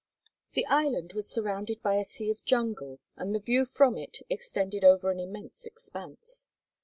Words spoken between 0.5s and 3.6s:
The "island" was surrounded by a sea of jungle and the